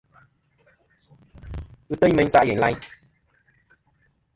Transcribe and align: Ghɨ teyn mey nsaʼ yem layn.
Ghɨ 1.87 1.93
teyn 1.99 2.13
mey 2.15 2.25
nsaʼ 2.27 2.43
yem 2.47 2.59
layn. 2.63 2.77